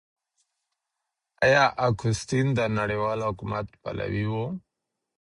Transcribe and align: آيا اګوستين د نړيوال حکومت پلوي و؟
آيا 1.45 1.65
اګوستين 1.87 2.47
د 2.57 2.59
نړيوال 2.77 3.19
حکومت 3.27 3.67
پلوي 3.81 4.25
و؟ 4.31 4.33